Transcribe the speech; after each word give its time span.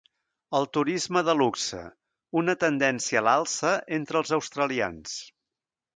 El 0.59 0.63
turisme 0.77 1.21
de 1.27 1.35
luxe, 1.41 1.83
una 2.43 2.57
tendència 2.65 3.21
a 3.21 3.23
l'alça 3.27 3.77
entre 3.99 4.21
els 4.23 4.37
australians. 4.39 5.15